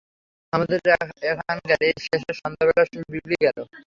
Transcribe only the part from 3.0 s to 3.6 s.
বিগড়ে গেল।